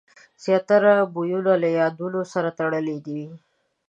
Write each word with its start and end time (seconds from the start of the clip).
زیاتره 0.43 0.93
بویونه 1.13 1.53
له 1.63 1.69
یادونو 1.79 2.19
سره 2.33 2.49
تړلي 2.57 2.95
وي. 3.13 3.27